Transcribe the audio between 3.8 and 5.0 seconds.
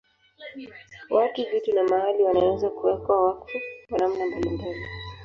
kwa namna mbalimbali.